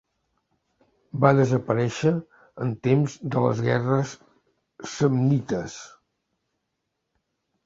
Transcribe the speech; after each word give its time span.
Va 1.25 1.29
desaparèixer 1.39 2.13
en 2.65 2.71
temps 2.87 3.19
de 3.35 3.43
les 3.45 3.61
guerres 3.69 4.15
samnites. 4.95 5.77